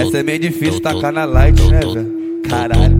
[0.00, 2.40] Essa é meio difícil tacar na light, né, velho?
[2.48, 2.98] Caralho.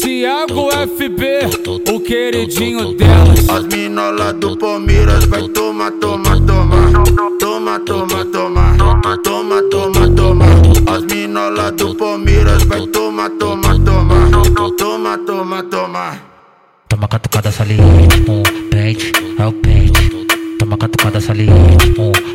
[0.00, 3.48] Tiago FB, o queridinho delas.
[3.48, 7.04] As mina do Palmeiras vai tomar, toma, toma.
[7.40, 8.76] Toma, toma, toma.
[9.24, 10.46] Toma, toma, toma.
[10.86, 14.30] As mina do Palmeiras vai tomar, toma, toma.
[14.76, 16.20] Toma, toma, toma.
[16.88, 20.26] Toma catucada saliente, um pente, é o pente.
[20.60, 22.33] Toma catucada saliente, um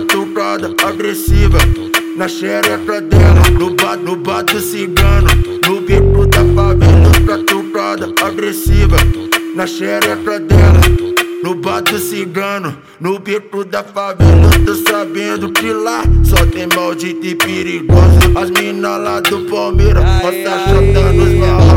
[0.00, 1.58] Catucada agressiva.
[2.16, 5.28] Na xereca dela, no bar, no bar do cigano,
[5.66, 8.96] no bico da favela, catucada agressiva,
[9.54, 10.80] na xereca dela,
[11.42, 17.26] no bar do cigano, no bico da favela, tô sabendo que lá só tem maldito
[17.26, 21.69] e perigoso, as mina lá do Palmeiras, posta chata nos maus.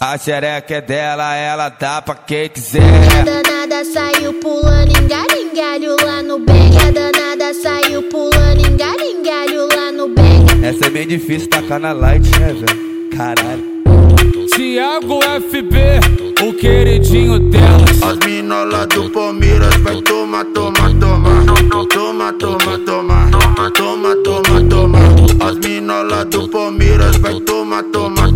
[0.00, 2.82] A, xereca é dela, ela dá pra quem quiser.
[2.82, 6.76] A danada saiu pulando em garingalho lá no bang.
[6.78, 10.66] A danada saiu pulando em garingalho lá no bang.
[10.66, 13.10] Essa é meio difícil tacar na light, né, velho?
[13.16, 13.62] Caralho.
[14.52, 18.02] Tiago FB, o queridinho delas.
[18.02, 21.30] As mina lá do Palmeiras vai tomar, toma, toma.
[21.88, 23.30] Toma, toma, toma.
[23.74, 24.98] Toma, toma, toma.
[25.48, 28.31] As mina lá do Palmeiras vai tomar, toma, toma.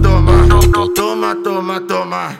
[1.26, 2.38] Toma, toma, toma.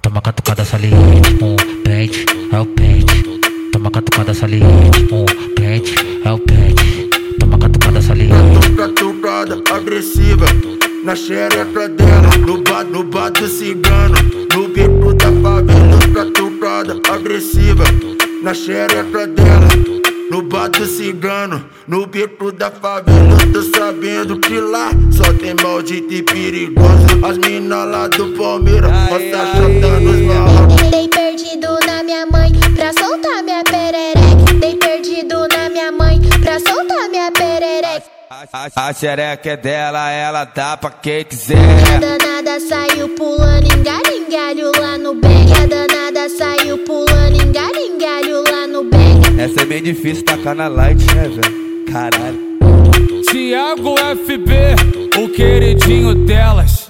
[0.00, 3.40] Toma catucada saliente, um pente, é o pente.
[3.72, 5.24] Toma catucada saliente, um
[5.56, 7.10] pente, é o pente.
[7.40, 8.70] Toma catucada saliente.
[8.76, 10.46] Catucada agressiva
[11.04, 14.14] na xereca dela, no bar, no bar do cigano,
[14.54, 15.98] no bico da favela.
[16.14, 17.82] Catucada agressiva
[18.40, 20.01] na xereca dela.
[20.32, 26.10] No bar do cigano, no bico da favela, tô sabendo que lá só tem maldito
[26.14, 27.22] e perigoso.
[27.22, 30.90] As mina lá do Palmeiras, posta chata nos maus.
[30.90, 34.54] Dei perdido na minha mãe pra soltar minha perereca.
[34.58, 38.06] Dei perdido na minha mãe pra soltar minha perereca.
[38.30, 41.58] A, a, a xereca é dela, ela dá pra quem quiser.
[41.94, 45.52] A danada saiu pulando em garingalho lá no bang.
[45.62, 47.11] A danada saiu pulando
[49.60, 51.84] é meio difícil tacar na light, né, velho?
[51.90, 52.52] Caralho.
[53.30, 56.81] Tiago FB, o queridinho delas.